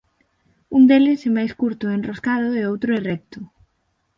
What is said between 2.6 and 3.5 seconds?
o outro é recto.